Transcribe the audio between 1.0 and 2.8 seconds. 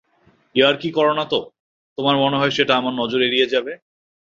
না তো, তোমার মনে হয় সেটা